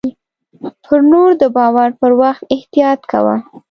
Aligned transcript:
پر 0.85 0.99
نور 1.11 1.29
د 1.41 1.43
باور 1.57 1.89
پر 1.99 2.11
وخت 2.21 2.41
احتياط 2.55 2.99
کوه. 3.11 3.35